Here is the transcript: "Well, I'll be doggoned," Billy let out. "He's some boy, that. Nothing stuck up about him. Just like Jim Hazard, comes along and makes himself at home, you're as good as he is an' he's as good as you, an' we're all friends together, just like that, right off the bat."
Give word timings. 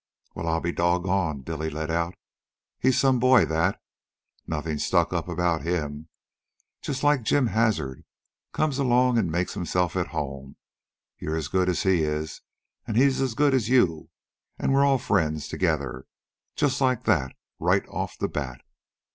"Well, 0.33 0.47
I'll 0.47 0.59
be 0.61 0.71
doggoned," 0.71 1.45
Billy 1.45 1.69
let 1.69 1.91
out. 1.91 2.15
"He's 2.79 2.97
some 2.97 3.19
boy, 3.19 3.45
that. 3.45 3.79
Nothing 4.47 4.79
stuck 4.79 5.13
up 5.13 5.27
about 5.27 5.61
him. 5.61 6.09
Just 6.81 7.03
like 7.03 7.21
Jim 7.21 7.45
Hazard, 7.45 8.03
comes 8.51 8.79
along 8.79 9.19
and 9.19 9.31
makes 9.31 9.53
himself 9.53 9.95
at 9.95 10.07
home, 10.07 10.55
you're 11.19 11.35
as 11.37 11.49
good 11.49 11.69
as 11.69 11.83
he 11.83 12.01
is 12.01 12.41
an' 12.87 12.95
he's 12.95 13.21
as 13.21 13.35
good 13.35 13.53
as 13.53 13.69
you, 13.69 14.09
an' 14.57 14.71
we're 14.71 14.83
all 14.87 14.97
friends 14.97 15.47
together, 15.47 16.07
just 16.55 16.81
like 16.81 17.03
that, 17.03 17.35
right 17.59 17.87
off 17.87 18.17
the 18.17 18.27
bat." 18.27 18.61